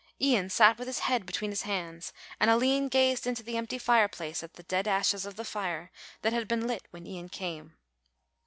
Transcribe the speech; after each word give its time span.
Ian 0.19 0.49
sat 0.49 0.79
with 0.79 0.87
his 0.87 0.97
head 1.05 1.27
between 1.27 1.51
his 1.51 1.61
hands 1.61 2.11
and 2.39 2.49
Aline 2.49 2.87
gazed 2.87 3.27
into 3.27 3.43
the 3.43 3.55
empty 3.55 3.77
fireplace 3.77 4.41
at 4.41 4.55
the 4.55 4.63
dead 4.63 4.87
ashes 4.87 5.27
of 5.27 5.35
the 5.35 5.45
fire 5.45 5.91
that 6.23 6.33
had 6.33 6.47
been 6.47 6.65
lit 6.65 6.81
when 6.89 7.05
Ian 7.05 7.29
came. 7.29 7.77